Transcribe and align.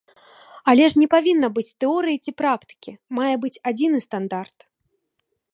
Але 0.71 0.85
ж 0.93 1.01
не 1.01 1.07
павінна 1.15 1.47
быць 1.57 1.75
тэорыі 1.83 2.21
ці 2.27 2.31
практыкі, 2.43 2.91
мае 3.21 3.31
быць 3.45 3.55
адзіны 3.73 3.97
стандарт! 4.09 4.57